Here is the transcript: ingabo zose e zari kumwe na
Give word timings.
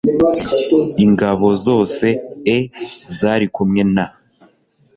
ingabo 1.05 1.47
zose 1.65 2.07
e 2.55 2.57
zari 3.17 3.47
kumwe 3.55 3.81
na 3.95 4.05